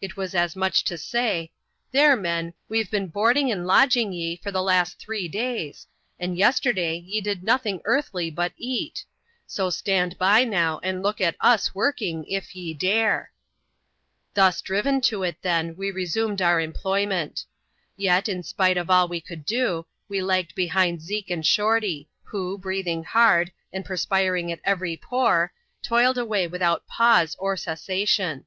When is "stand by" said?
9.68-10.44